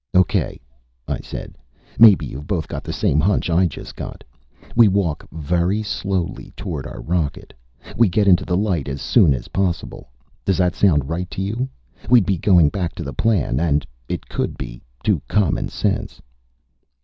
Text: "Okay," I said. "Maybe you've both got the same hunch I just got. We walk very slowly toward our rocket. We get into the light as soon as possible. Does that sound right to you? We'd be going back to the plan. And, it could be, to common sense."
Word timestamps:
"Okay," 0.15 0.59
I 1.07 1.19
said. 1.19 1.59
"Maybe 1.99 2.25
you've 2.25 2.47
both 2.47 2.67
got 2.67 2.83
the 2.83 2.91
same 2.91 3.19
hunch 3.19 3.51
I 3.51 3.67
just 3.67 3.95
got. 3.95 4.23
We 4.75 4.87
walk 4.87 5.27
very 5.31 5.83
slowly 5.83 6.51
toward 6.57 6.87
our 6.87 6.99
rocket. 7.01 7.53
We 7.95 8.09
get 8.09 8.27
into 8.27 8.43
the 8.43 8.57
light 8.57 8.87
as 8.89 8.99
soon 8.99 9.31
as 9.35 9.49
possible. 9.49 10.09
Does 10.43 10.57
that 10.57 10.73
sound 10.73 11.07
right 11.09 11.29
to 11.29 11.43
you? 11.43 11.69
We'd 12.09 12.25
be 12.25 12.39
going 12.39 12.69
back 12.69 12.95
to 12.95 13.03
the 13.03 13.13
plan. 13.13 13.59
And, 13.59 13.85
it 14.09 14.27
could 14.27 14.57
be, 14.57 14.81
to 15.03 15.21
common 15.27 15.69
sense." 15.69 16.19